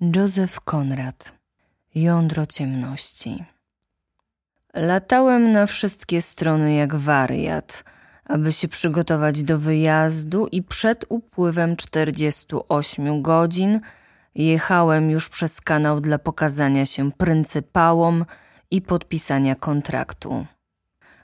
[0.00, 1.32] Józef Konrad
[1.94, 3.44] Jądro ciemności
[4.74, 7.84] Latałem na wszystkie strony jak wariat,
[8.24, 13.80] aby się przygotować do wyjazdu i przed upływem 48 godzin
[14.34, 18.24] jechałem już przez kanał dla pokazania się pryncypałom
[18.70, 20.46] i podpisania kontraktu.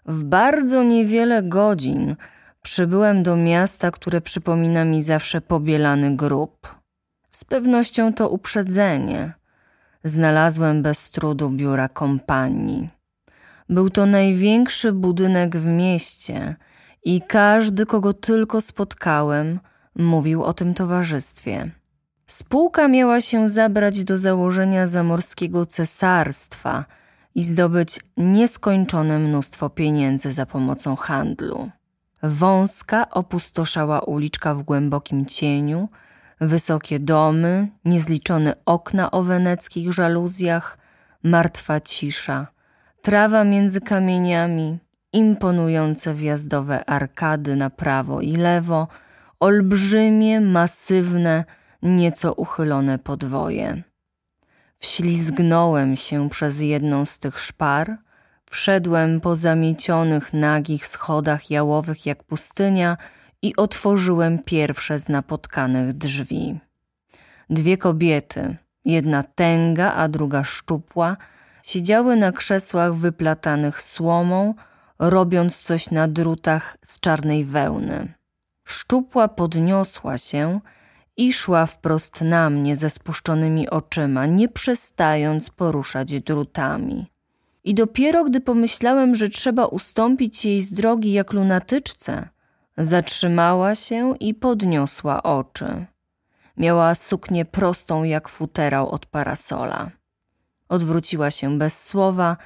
[0.06, 2.16] W bardzo niewiele godzin
[2.62, 6.81] przybyłem do miasta, które przypomina mi zawsze pobielany grób.
[7.34, 9.32] Z pewnością to uprzedzenie.
[10.04, 12.88] Znalazłem bez trudu biura kompanii.
[13.68, 16.56] Był to największy budynek w mieście
[17.04, 19.60] i każdy, kogo tylko spotkałem,
[19.94, 21.70] mówił o tym towarzystwie.
[22.26, 26.84] Spółka miała się zabrać do założenia zamorskiego cesarstwa
[27.34, 31.70] i zdobyć nieskończone mnóstwo pieniędzy za pomocą handlu.
[32.22, 35.88] Wąska, opustoszała uliczka w głębokim cieniu,
[36.42, 40.78] wysokie domy, niezliczone okna o weneckich żaluzjach,
[41.22, 42.46] martwa cisza,
[43.02, 44.78] trawa między kamieniami,
[45.12, 48.88] imponujące wjazdowe arkady na prawo i lewo,
[49.40, 51.44] olbrzymie, masywne,
[51.82, 53.82] nieco uchylone podwoje.
[54.78, 57.96] Wślizgnąłem się przez jedną z tych szpar,
[58.50, 62.96] wszedłem po zamiecionych, nagich schodach jałowych jak pustynia
[63.42, 66.58] i otworzyłem pierwsze z napotkanych drzwi.
[67.50, 71.16] Dwie kobiety, jedna tęga, a druga szczupła,
[71.62, 74.54] siedziały na krzesłach wyplatanych słomą,
[74.98, 78.14] robiąc coś na drutach z czarnej wełny.
[78.64, 80.60] Szczupła podniosła się
[81.16, 87.06] i szła wprost na mnie ze spuszczonymi oczyma, nie przestając poruszać drutami.
[87.64, 92.28] I dopiero gdy pomyślałem, że trzeba ustąpić jej z drogi jak lunatyczce,
[92.78, 95.86] zatrzymała się i podniosła oczy.
[96.56, 99.90] Miała suknię prostą jak futerał od parasola.
[100.68, 102.36] Odwróciła się bez słowa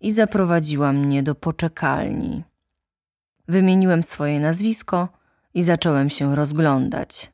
[0.00, 2.44] i zaprowadziła mnie do poczekalni.
[3.48, 5.08] Wymieniłem swoje nazwisko
[5.54, 7.32] i zacząłem się rozglądać.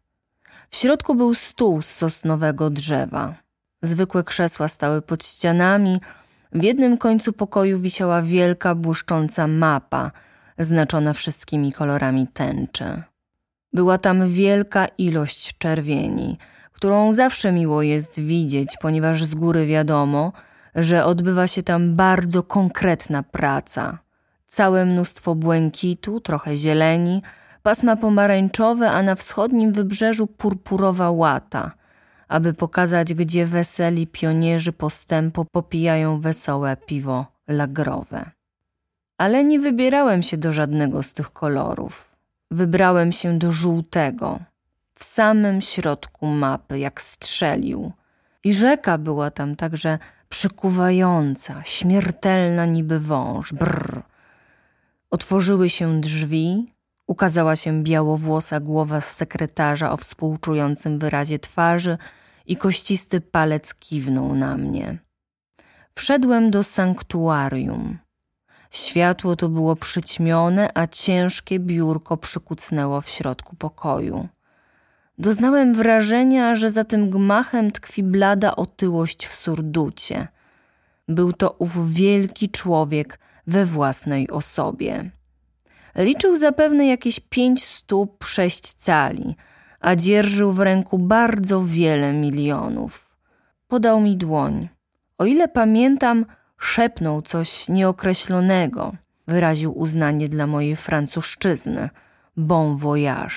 [0.70, 3.34] W środku był stół z sosnowego drzewa.
[3.82, 6.00] Zwykłe krzesła stały pod ścianami.
[6.52, 10.12] W jednym końcu pokoju wisiała wielka, błyszcząca mapa,
[10.58, 13.02] znaczona wszystkimi kolorami tęczy.
[13.72, 16.38] Była tam wielka ilość czerwieni,
[16.72, 20.32] którą zawsze miło jest widzieć, ponieważ z góry wiadomo,
[20.74, 23.98] że odbywa się tam bardzo konkretna praca.
[24.46, 27.22] Całe mnóstwo błękitu, trochę zieleni,
[27.62, 31.72] pasma pomarańczowe, a na wschodnim wybrzeżu purpurowa łata,
[32.28, 38.37] aby pokazać, gdzie weseli pionierzy postępu popijają wesołe piwo lagrowe.
[39.18, 42.16] Ale nie wybierałem się do żadnego z tych kolorów.
[42.50, 44.40] Wybrałem się do żółtego,
[44.94, 47.92] w samym środku mapy, jak strzelił.
[48.44, 49.98] I rzeka była tam także
[50.28, 53.52] przykuwająca, śmiertelna niby wąż.
[53.52, 54.02] Brr.
[55.10, 56.72] Otworzyły się drzwi,
[57.06, 61.98] ukazała się białowłosa głowa sekretarza o współczującym wyrazie twarzy
[62.46, 64.98] i kościsty palec kiwnął na mnie.
[65.94, 67.98] Wszedłem do sanktuarium.
[68.70, 74.28] Światło to było przyćmione, a ciężkie biurko przykucnęło w środku pokoju.
[75.18, 80.28] Doznałem wrażenia, że za tym gmachem tkwi blada otyłość w surducie.
[81.08, 85.10] Był to ów wielki człowiek we własnej osobie.
[85.96, 89.36] Liczył zapewne jakieś pięć stóp sześć cali,
[89.80, 93.16] a dzierżył w ręku bardzo wiele milionów.
[93.68, 94.68] Podał mi dłoń.
[95.18, 96.26] O ile pamiętam,
[96.58, 98.92] szepnął coś nieokreślonego.
[99.26, 101.90] Wyraził uznanie dla mojej francuszczyzny.
[102.36, 103.34] Bon voyage.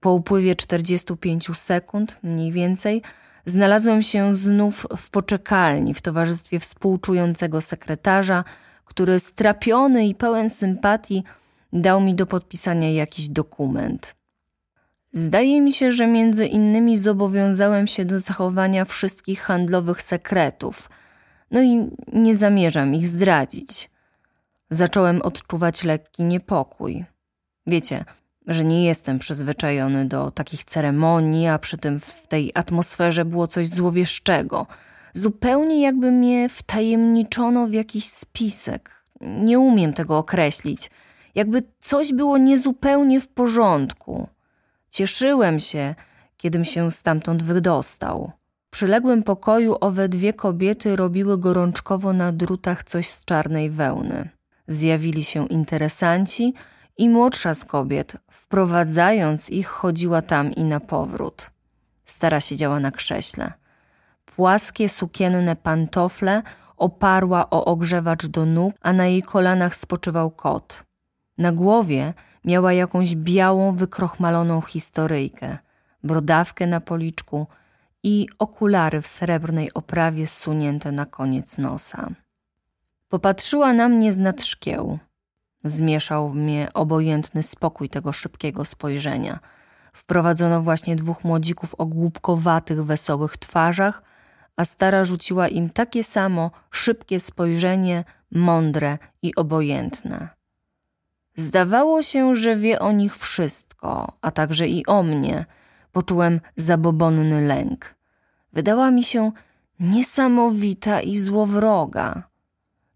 [0.00, 3.02] Po upływie 45 sekund, mniej więcej,
[3.46, 8.44] znalazłem się znów w poczekalni w towarzystwie współczującego sekretarza,
[8.84, 11.24] który strapiony i pełen sympatii
[11.72, 14.16] dał mi do podpisania jakiś dokument.
[15.12, 20.88] Zdaje mi się, że między innymi zobowiązałem się do zachowania wszystkich handlowych sekretów,
[21.50, 23.90] no i nie zamierzam ich zdradzić.
[24.70, 27.04] Zacząłem odczuwać lekki niepokój.
[27.66, 28.04] Wiecie,
[28.46, 33.68] że nie jestem przyzwyczajony do takich ceremonii, a przy tym w tej atmosferze było coś
[33.68, 34.66] złowieszczego.
[35.14, 39.04] Zupełnie jakby mnie wtajemniczono w jakiś spisek.
[39.20, 40.90] Nie umiem tego określić.
[41.34, 44.28] Jakby coś było niezupełnie w porządku.
[44.90, 45.94] Cieszyłem się,
[46.36, 48.32] kiedym się stamtąd wydostał.
[48.70, 54.28] Przyległym pokoju owe dwie kobiety robiły gorączkowo na drutach coś z czarnej wełny.
[54.68, 56.54] Zjawili się interesanci–
[57.00, 61.50] i młodsza z kobiet, wprowadzając ich, chodziła tam i na powrót.
[62.04, 63.52] Stara siedziała na krześle.
[64.36, 66.42] Płaskie sukienne pantofle
[66.76, 70.84] oparła o ogrzewacz do nóg, a na jej kolanach spoczywał kot.
[71.38, 72.14] Na głowie
[72.44, 75.58] miała jakąś białą, wykrochmaloną historyjkę,
[76.04, 77.46] brodawkę na policzku
[78.02, 82.08] i okulary w srebrnej oprawie zsunięte na koniec nosa.
[83.08, 84.98] Popatrzyła na mnie z nad szkieł.
[85.64, 89.38] Zmieszał mnie obojętny spokój tego szybkiego spojrzenia.
[89.92, 94.02] Wprowadzono właśnie dwóch młodzików o głupkowatych, wesołych twarzach,
[94.56, 100.28] a stara rzuciła im takie samo szybkie spojrzenie, mądre i obojętne.
[101.36, 105.44] Zdawało się, że wie o nich wszystko, a także i o mnie.
[105.92, 107.94] Poczułem zabobonny lęk.
[108.52, 109.32] Wydała mi się
[109.80, 112.22] niesamowita i złowroga.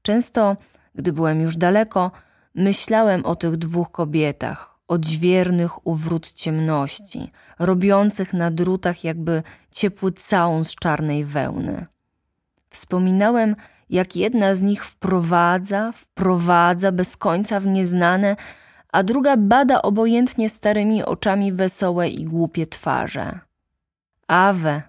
[0.03, 0.57] Często,
[0.95, 2.11] gdy byłem już daleko,
[2.55, 10.65] myślałem o tych dwóch kobietach, odźwiernych u wrót ciemności, robiących na drutach jakby ciepły całun
[10.65, 11.87] z czarnej wełny.
[12.71, 13.57] Wspominałem,
[13.91, 18.37] jak jedna z nich wprowadza, wprowadza bez końca w nieznane,
[18.95, 23.39] a druga bada obojętnie starymi oczami wesołe i głupie twarze.
[24.29, 24.83] Awe,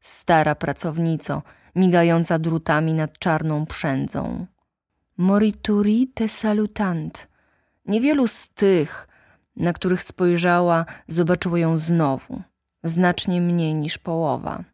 [0.00, 1.42] stara pracownico,
[1.74, 4.46] migająca drutami nad czarną przędzą.
[5.16, 7.28] Morituri te salutant.
[7.86, 9.08] Niewielu z tych,
[9.56, 12.42] na których spojrzała, zobaczyło ją znowu,
[12.82, 14.64] znacznie mniej niż połowa.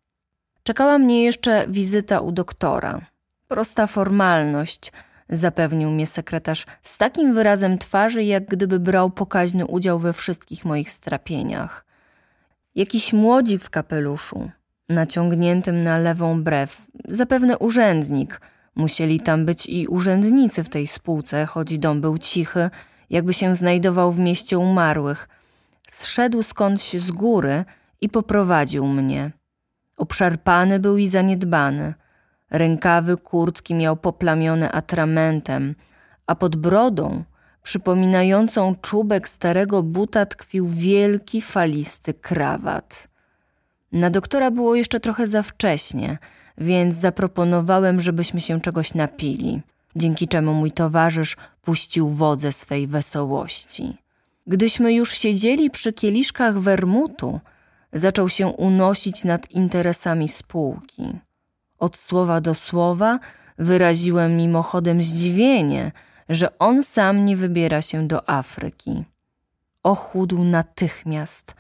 [0.63, 3.01] Czekała mnie jeszcze wizyta u doktora.
[3.49, 4.93] Prosta formalność,
[5.29, 10.91] zapewnił mnie sekretarz z takim wyrazem twarzy, jak gdyby brał pokaźny udział we wszystkich moich
[10.91, 11.85] strapieniach.
[12.75, 14.51] Jakiś młodzik w kapeluszu,
[14.89, 18.41] naciągniętym na lewą brew, zapewne urzędnik.
[18.75, 22.71] Musieli tam być i urzędnicy w tej spółce, choć dom był cichy,
[23.11, 25.29] jakby się znajdował w mieście umarłych.
[25.91, 27.65] Zszedł skądś z góry
[28.01, 29.33] i poprowadził mnie.
[29.97, 31.95] Obszarpany był i zaniedbany.
[32.51, 35.75] Rękawy kurtki miał poplamione atramentem,
[36.27, 37.25] a pod brodą,
[37.63, 43.09] przypominającą czubek starego buta, tkwił wielki, falisty krawat.
[43.93, 46.19] Na doktora było jeszcze trochę za wcześnie,
[46.59, 49.63] więc zaproponowałem, żebyśmy się czegoś napili,
[49.97, 53.97] dzięki czemu mój towarzysz puścił wodze swej wesołości.
[54.47, 57.41] Gdyśmy już siedzieli przy kieliszkach wermutu,
[57.93, 61.19] zaczął się unosić nad interesami spółki.
[61.79, 63.19] Od słowa do słowa
[63.59, 65.93] wyraziłem mimochodem zdziwienie,
[66.29, 69.05] że on sam nie wybiera się do Afryki.
[69.83, 71.55] Ochudł natychmiast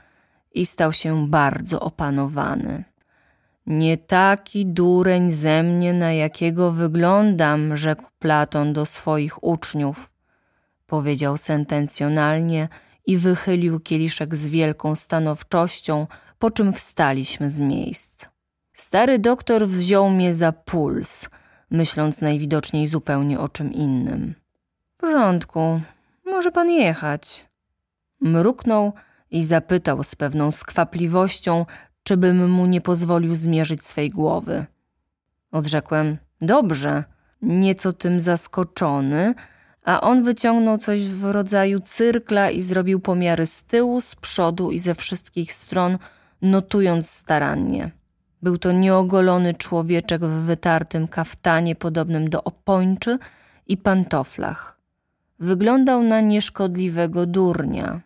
[0.54, 2.84] i stał się bardzo opanowany.
[3.66, 10.10] Nie taki dureń ze mnie, na jakiego wyglądam, rzekł Platon do swoich uczniów,
[10.86, 12.68] powiedział sentencjonalnie
[13.06, 16.06] i wychylił kieliszek z wielką stanowczością,
[16.38, 18.35] po czym wstaliśmy z miejsc.
[18.76, 21.28] Stary doktor wziął mnie za puls,
[21.70, 24.34] myśląc najwidoczniej zupełnie o czym innym.
[24.96, 25.80] W porządku,
[26.24, 27.48] może pan jechać.
[28.20, 28.92] Mruknął
[29.30, 31.66] i zapytał z pewną skwapliwością,
[32.02, 34.66] czy bym mu nie pozwolił zmierzyć swej głowy.
[35.52, 37.04] Odrzekłem, dobrze,
[37.42, 39.34] nieco tym zaskoczony,
[39.84, 44.78] a on wyciągnął coś w rodzaju cyrkla i zrobił pomiary z tyłu, z przodu i
[44.78, 45.98] ze wszystkich stron,
[46.42, 47.95] notując starannie.
[48.42, 53.18] Był to nieogolony człowieczek w wytartym kaftanie podobnym do opończy
[53.66, 54.78] i pantoflach.
[55.38, 58.00] Wyglądał na nieszkodliwego durnia.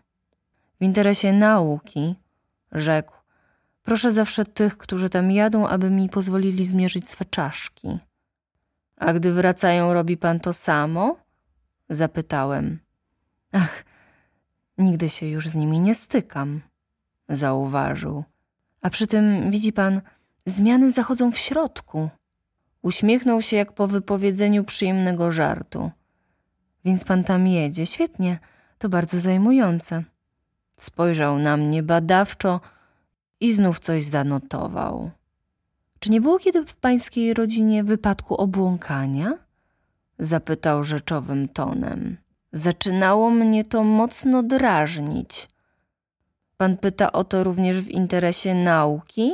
[0.81, 2.15] W interesie nauki,
[2.73, 3.13] rzekł,
[3.83, 7.99] proszę zawsze tych, którzy tam jadą, aby mi pozwolili zmierzyć swe czaszki.
[8.97, 11.17] A gdy wracają, robi pan to samo?
[11.91, 12.79] Zapytałem.
[13.53, 13.85] Ach,
[14.79, 16.61] nigdy się już z nimi nie stykam,
[17.29, 18.25] zauważył.
[18.83, 20.01] A przy tym, widzi pan,
[20.47, 22.09] Zmiany zachodzą w środku.
[22.83, 25.91] Uśmiechnął się jak po wypowiedzeniu przyjemnego żartu.
[26.85, 27.87] Więc pan tam jedzie.
[27.87, 28.39] Świetnie,
[28.79, 30.05] to bardzo zajmujące.
[30.77, 32.61] Spojrzał na mnie badawczo
[33.41, 35.11] i znów coś zanotował.
[35.99, 39.39] Czy nie było kiedy w pańskiej rodzinie wypadku obłąkania?
[40.19, 42.17] Zapytał rzeczowym tonem.
[42.53, 45.49] Zaczynało mnie to mocno drażnić.
[46.57, 49.33] Pan pyta o to również w interesie nauki?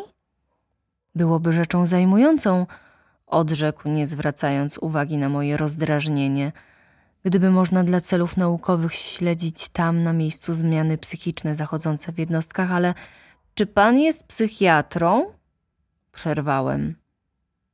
[1.16, 2.66] Byłoby rzeczą zajmującą,
[3.26, 6.52] odrzekł, nie zwracając uwagi na moje rozdrażnienie,
[7.22, 12.94] gdyby można dla celów naukowych śledzić tam na miejscu zmiany psychiczne zachodzące w jednostkach, ale
[13.54, 15.26] czy pan jest psychiatrą?
[16.12, 16.94] Przerwałem.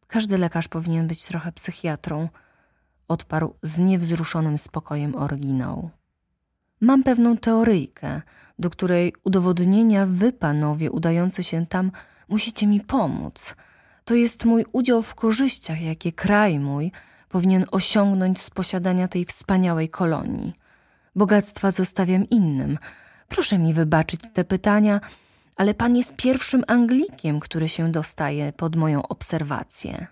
[0.07, 2.29] Każdy lekarz powinien być trochę psychiatrą,
[3.09, 5.91] odparł z niewzruszonym spokojem oryginał.
[6.81, 8.23] Mam pewną teoryjkę,
[8.59, 11.91] do której udowodnienia wy, panowie, udający się tam,
[12.33, 13.57] Musicie mi pomóc.
[14.05, 16.93] To jest mój udział w korzyściach, jakie kraj mój
[17.29, 20.53] powinien osiągnąć z posiadania tej wspaniałej kolonii.
[21.15, 22.79] Bogactwa zostawiam innym.
[23.29, 25.01] Proszę mi wybaczyć te pytania,
[25.57, 30.07] ale pan jest pierwszym Anglikiem, który się dostaje pod moją obserwację.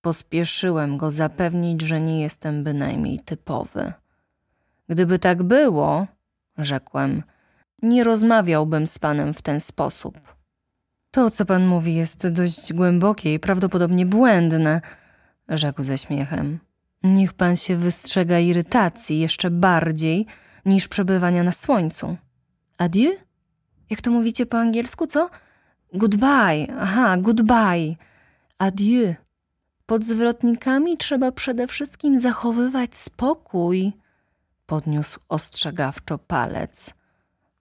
[0.00, 3.92] Pospieszyłem go zapewnić, że nie jestem bynajmniej typowy.
[4.88, 6.06] Gdyby tak było,
[6.58, 7.22] rzekłem,
[7.82, 10.33] nie rozmawiałbym z panem w ten sposób.
[11.14, 14.80] To, co pan mówi, jest dość głębokie i prawdopodobnie błędne,
[15.48, 16.58] rzekł ze śmiechem.
[17.02, 20.26] Niech pan się wystrzega irytacji jeszcze bardziej
[20.64, 22.16] niż przebywania na słońcu.
[22.78, 23.12] Adieu?
[23.90, 25.30] Jak to mówicie po angielsku, co?
[25.92, 27.96] Goodbye, aha, goodbye.
[28.58, 29.14] Adieu.
[29.86, 33.92] Pod zwrotnikami trzeba przede wszystkim zachowywać spokój,
[34.66, 36.94] podniósł ostrzegawczo palec.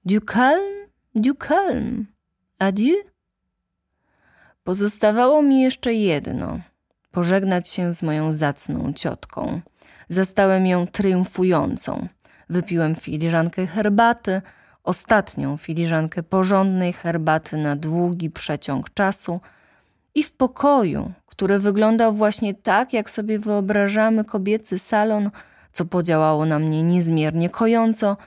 [0.05, 2.05] Du calme, du calme.
[2.59, 3.12] Adieu.
[4.63, 6.59] Pozostawało mi jeszcze jedno
[7.13, 9.61] pożegnać się z moją zacną ciotką.
[10.09, 12.07] Zastałem ją triumfującą.
[12.49, 14.41] Wypiłem filiżankę herbaty,
[14.83, 19.39] ostatnią filiżankę porządnej herbaty na długi przeciąg czasu
[20.15, 25.29] i w pokoju, który wyglądał właśnie tak, jak sobie wyobrażamy kobiecy salon,
[25.73, 28.17] co podziałało na mnie niezmiernie kojąco,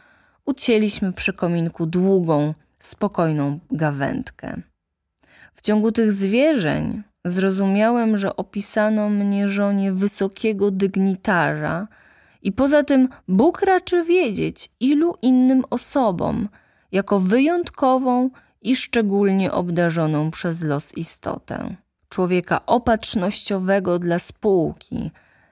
[0.45, 4.57] ucięliśmy przy kominku długą, spokojną gawędkę.
[5.57, 11.89] W ciągu tych zwierzeń zrozumiałem, że opisano mnie żonie wysokiego dygnitarza
[12.43, 16.49] i poza tym Bóg raczy wiedzieć, ilu innym osobom,
[16.93, 18.31] jako wyjątkową
[18.63, 21.77] i szczególnie obdarzoną przez los istotę.
[22.09, 25.11] Człowieka opatrznościowego dla spółki,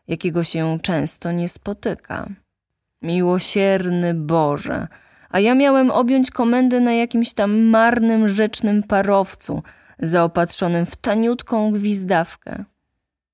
[0.09, 2.29] jakiego się często nie spotyka.
[3.03, 4.89] Miłosierny Boże,
[5.31, 9.63] a ja miałem objąć komendę na jakimś tam marnym rzecznym parowcu–
[9.99, 12.65] zaopatrzonym w taniutką gwizdawkę.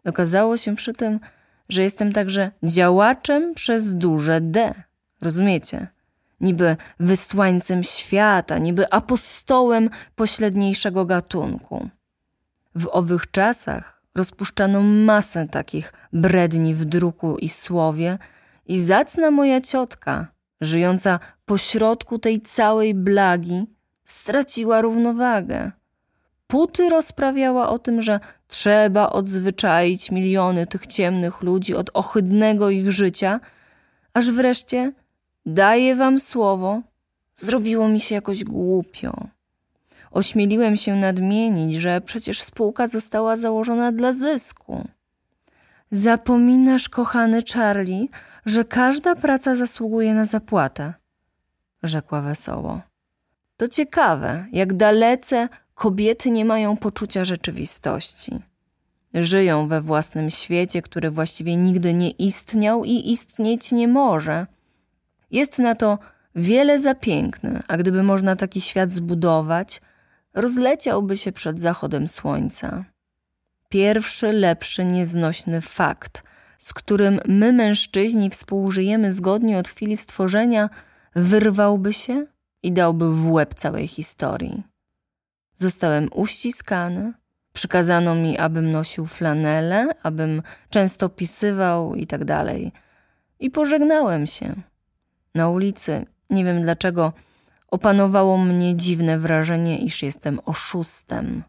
[0.04, 1.20] Okazało się przy tym,
[1.68, 4.74] że jestem także działaczem przez duże D.
[5.22, 5.88] Rozumiecie?
[6.40, 11.88] Niby wysłańcem świata, niby apostołem pośredniejszego gatunku.
[12.74, 18.18] W owych czasach rozpuszczano masę takich bredni w druku i słowie
[18.66, 20.26] i zacna moja ciotka,
[20.60, 23.66] żyjąca pośrodku tej całej blagi,
[24.04, 25.72] straciła równowagę.
[26.50, 33.40] Puty rozprawiała o tym, że trzeba odzwyczaić miliony tych ciemnych ludzi od ohydnego ich życia,
[34.14, 34.92] aż wreszcie,
[35.46, 36.82] daję wam słowo,
[37.34, 39.26] zrobiło mi się jakoś głupio.
[40.10, 44.88] Ośmieliłem się nadmienić, że przecież spółka została założona dla zysku.
[45.90, 48.08] Zapominasz, kochany Charlie,
[48.46, 50.94] że każda praca zasługuje na zapłatę,
[51.82, 52.80] rzekła wesoło.
[53.56, 55.48] To ciekawe, jak dalece
[55.80, 58.42] kobiety nie mają poczucia rzeczywistości.
[59.14, 64.46] Żyją we własnym świecie, który właściwie nigdy nie istniał i istnieć nie może.
[65.30, 65.98] Jest na to
[66.34, 69.80] wiele za piękny, a gdyby można taki świat zbudować,
[70.34, 72.84] rozleciałby się przed zachodem słońca.
[73.68, 76.22] Pierwszy, lepszy, nieznośny fakt,
[76.58, 80.70] z którym my, mężczyźni, współżyjemy zgodnie od chwili stworzenia,
[81.14, 82.26] wyrwałby się
[82.62, 84.70] i dałby w łeb całej historii.
[85.60, 87.12] Zostałem uściskany,
[87.52, 92.72] przykazano mi, abym nosił flanelę, abym często pisywał i tak dalej.
[93.40, 94.54] I pożegnałem się.
[95.34, 97.12] Na ulicy, nie wiem dlaczego,
[97.68, 101.42] opanowało mnie dziwne wrażenie, iż jestem oszustem.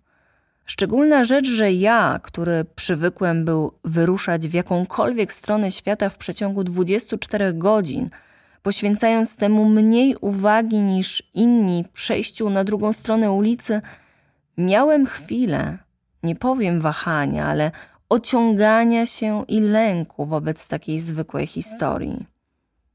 [0.66, 7.54] Szczególna rzecz, że ja, który przywykłem był wyruszać w jakąkolwiek stronę świata w przeciągu 24
[7.54, 8.10] godzin–
[8.64, 13.82] poświęcając temu mniej uwagi niż inni przejściu na drugą stronę ulicy,
[14.58, 15.78] miałem chwilę,
[16.24, 17.72] nie powiem wahania, ale
[18.10, 22.26] ociągania się i lęku wobec takiej zwykłej historii.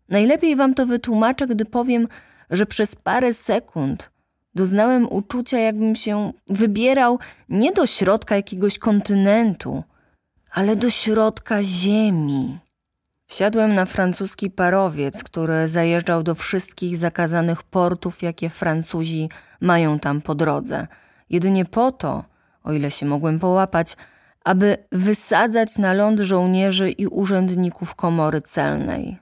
[0.08, 2.08] Najlepiej wam to wytłumaczę, gdy powiem,
[2.50, 4.11] że przez parę sekund
[4.54, 7.18] doznałem uczucia, jakbym się wybierał
[7.49, 9.82] nie do środka jakiegoś kontynentu,
[10.50, 12.58] ale do środka ziemi.
[13.26, 19.28] Wsiadłem na francuski parowiec, który zajeżdżał do wszystkich zakazanych portów, jakie Francuzi
[19.61, 20.87] mają tam po drodze.
[21.30, 22.25] Jedynie po to,
[22.64, 23.97] o ile się mogłem połapać,
[24.45, 29.18] aby wysadzać na ląd żołnierzy i urzędników komory celnej.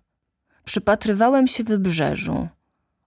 [0.65, 2.49] Przypatrywałem się wybrzeżu.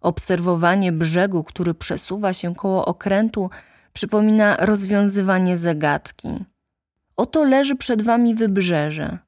[0.01, 3.49] Obserwowanie brzegu, który przesuwa się koło okrętu,
[3.93, 6.45] przypomina rozwiązywanie zagadki.
[7.15, 9.26] Oto leży przed wami wybrzeże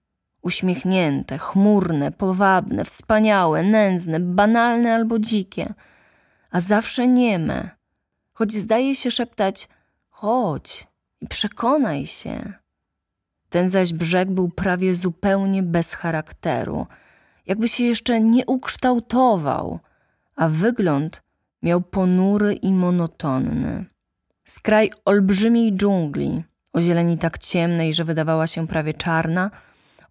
[0.49, 5.73] uśmiechnięte, chmurne, powabne, wspaniałe, nędzne, banalne albo dzikie,
[6.51, 7.69] a zawsze nieme,
[8.33, 9.67] choć zdaje się szeptać
[10.09, 10.87] Chodź
[11.21, 12.53] i przekonaj się.
[13.49, 16.87] Ten zaś brzeg był prawie zupełnie bez charakteru,
[17.45, 19.79] jakby się jeszcze nie ukształtował,
[20.35, 21.23] a wygląd
[21.61, 23.85] miał ponury i monotonny.
[24.45, 29.51] Skraj olbrzymiej dżungli, o zieleni tak ciemnej, że wydawała się prawie czarna,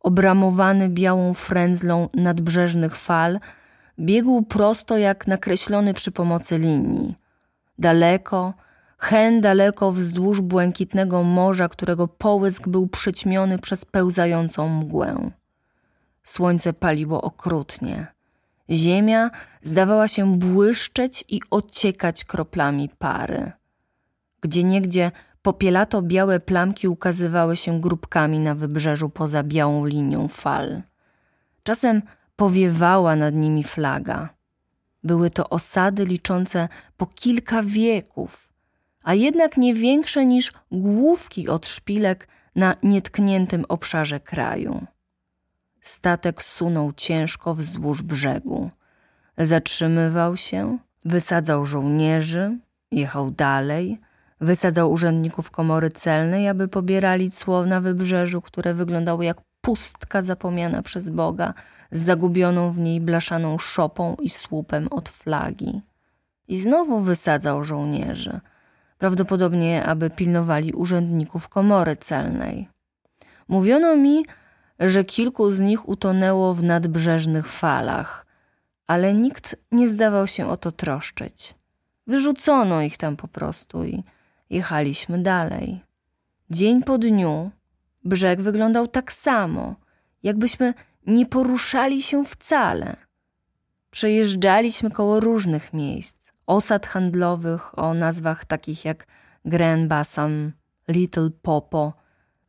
[0.00, 3.40] obramowany białą frędzlą nadbrzeżnych fal,
[4.00, 7.14] biegł prosto jak nakreślony przy pomocy linii.
[7.78, 8.55] Daleko,
[8.99, 15.31] hen daleko wzdłuż błękitnego morza, którego połysk był przyćmiony przez pełzającą mgłę.
[16.23, 18.07] Słońce paliło okrutnie.
[18.71, 19.31] Ziemia
[19.62, 23.52] zdawała się błyszczeć i ociekać kroplami pary.
[24.40, 25.12] Gdzie niegdzie
[25.49, 30.83] popielato-białe plamki ukazywały się grupkami na wybrzeżu poza białą linią fal.
[31.62, 32.02] Czasem
[32.37, 34.28] powiewała nad nimi flaga.
[35.05, 38.52] Były to osady liczące po kilka wieków,
[39.02, 44.87] a jednak nie większe niż główki od szpilek na nietkniętym obszarze kraju.
[45.81, 48.71] Statek sunął ciężko wzdłuż brzegu.
[49.38, 52.59] Zatrzymywał się, wysadzał żołnierzy,
[52.90, 54.00] jechał dalej,
[54.40, 61.09] wysadzał urzędników komory celnej, aby pobierali cło na wybrzeżu, które wyglądało jak pustka zapomniana przez
[61.09, 61.54] Boga,
[61.90, 65.83] z zagubioną w niej blaszaną szopą i słupem od flagi.
[66.49, 68.40] I znowu wysadzał żołnierzy,
[68.99, 72.68] prawdopodobnie aby pilnowali urzędników komory celnej.
[73.49, 74.25] Mówiono mi,
[74.80, 78.26] że kilku z nich utonęło w nadbrzeżnych falach,
[78.87, 81.54] ale nikt nie zdawał się o to troszczyć.
[82.07, 84.04] Wyrzucono ich tam po prostu i
[84.50, 85.81] jechaliśmy dalej.
[86.50, 87.50] Dzień po dniu
[88.05, 89.76] brzeg wyglądał tak samo,
[90.23, 90.75] jakbyśmy
[91.07, 92.97] nie poruszali się wcale.
[93.90, 99.07] Przejeżdżaliśmy koło różnych miejsc, osad handlowych o nazwach takich jak
[99.45, 100.52] Grand Bassam,
[100.88, 101.93] Little Popo,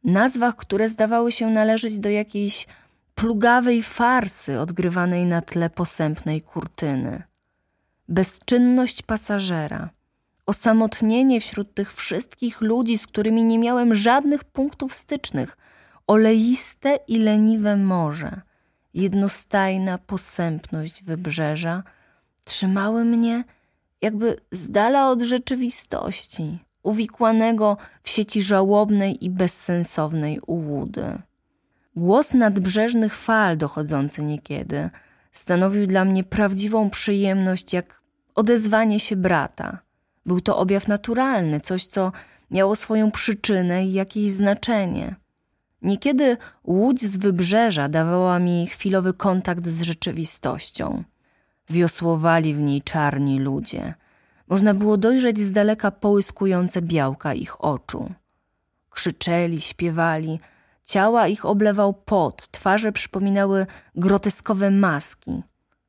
[0.04, 2.68] nazwach, które zdawały się należeć do jakiejś
[3.16, 7.24] plugawej farsy odgrywanej na tle posępnej kurtyny.
[8.08, 9.90] Bezczynność pasażera,
[10.50, 15.58] osamotnienie wśród tych wszystkich ludzi, z którymi nie miałem żadnych punktów stycznych,
[16.08, 18.42] oleiste i leniwe morze,
[18.94, 21.84] jednostajna posępność wybrzeża
[22.44, 23.44] trzymały mnie
[24.02, 31.22] jakby z dala od rzeczywistości uwikłanego w sieci żałobnej i bezsensownej ułudy.
[31.96, 34.90] Głos nadbrzeżnych fal dochodzący niekiedy
[35.32, 38.02] stanowił dla mnie prawdziwą przyjemność, jak
[38.36, 39.89] odezwanie się brata.
[40.30, 42.12] Był to objaw naturalny, coś, co
[42.52, 45.16] miało swoją przyczynę i jakieś znaczenie.
[45.82, 51.04] Niekiedy łódź z wybrzeża dawała mi chwilowy kontakt z rzeczywistością.
[51.70, 53.84] Wiosłowali w niej czarni ludzie–
[54.50, 58.12] można było dojrzeć z daleka połyskujące białka ich oczu.
[58.90, 60.40] Krzyczeli, śpiewali,
[60.84, 65.44] ciała ich oblewał pot, twarze przypominały groteskowe maski,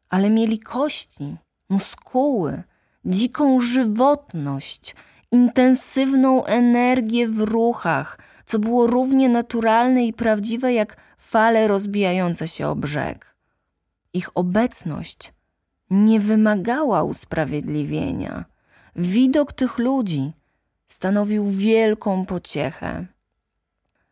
[0.09, 1.37] ale mieli kości,
[1.69, 2.63] muskuły,
[3.05, 4.95] dziką żywotność,
[5.33, 12.77] intensywną energię w ruchach, co było równie naturalne i prawdziwe jak fale rozbijające się o
[12.77, 13.37] brzeg.
[14.13, 15.33] Ich obecność
[15.91, 18.45] nie wymagała usprawiedliwienia.
[18.97, 20.33] Widok tych ludzi
[20.87, 23.07] stanowił wielką pociechę.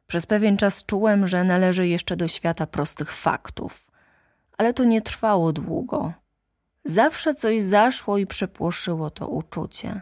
[0.06, 3.90] Przez pewien czas czułem, że należy jeszcze do świata prostych faktów,
[4.58, 6.12] ale to nie trwało długo.
[6.84, 10.00] Zawsze coś zaszło i przepłoszyło to uczucie.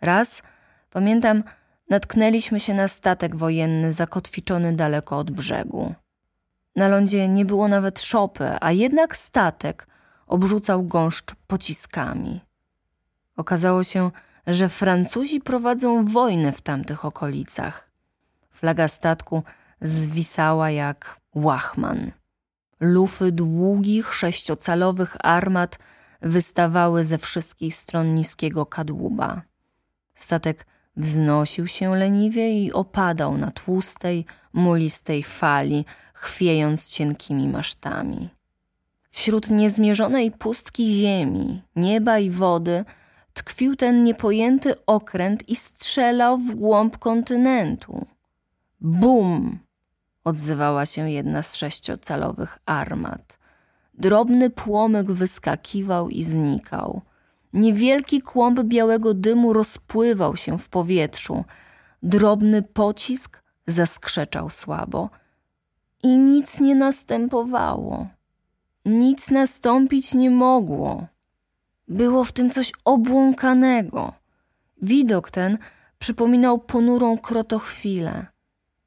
[0.00, 0.42] Raz,
[0.90, 1.42] pamiętam,
[1.90, 5.94] natknęliśmy się na statek wojenny zakotwiczony daleko od brzegu.
[6.76, 9.86] Na lądzie nie było nawet szopy, a jednak statek
[10.26, 12.40] obrzucał gąszcz pociskami.
[13.36, 14.10] Okazało się,
[14.46, 17.90] że Francuzi prowadzą wojnę w tamtych okolicach.
[18.50, 19.42] Flaga statku
[19.80, 22.12] zwisała jak łachman.
[22.84, 25.78] Lufy długich, sześciocalowych armat
[26.22, 29.42] wystawały ze wszystkich stron niskiego kadłuba.
[30.14, 30.66] Statek
[30.96, 38.28] wznosił się leniwie i opadał na tłustej, mulistej fali, chwiejąc cienkimi masztami.
[39.10, 42.84] Wśród niezmierzonej pustki ziemi, nieba i wody
[43.32, 48.06] tkwił ten niepojęty okręt i strzelał w głąb kontynentu.
[48.80, 49.58] Bum!
[50.24, 53.38] Odzywała się jedna z sześciocalowych armat.
[53.94, 57.02] Drobny płomyk wyskakiwał i znikał.
[57.52, 61.44] Niewielki kłąb białego dymu rozpływał się w powietrzu.
[62.02, 65.10] Drobny pocisk zaskrzeczał słabo
[66.02, 68.08] i nic nie następowało.
[68.84, 71.06] Nic nastąpić nie mogło.
[71.88, 74.12] Było w tym coś obłąkanego.
[74.82, 75.58] Widok ten
[75.98, 78.33] przypominał ponurą krotochwilę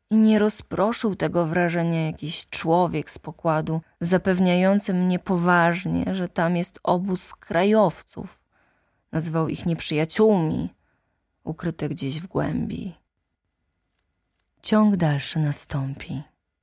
[0.10, 6.80] i nie rozproszył tego wrażenia jakiś człowiek z pokładu, zapewniający mnie poważnie, że tam jest
[6.84, 8.44] obóz krajowców.
[9.12, 10.70] Nazywał ich nieprzyjaciółmi,
[11.44, 12.96] ukryte gdzieś w głębi.
[14.62, 16.24] Ciąg dalszy nastąpi.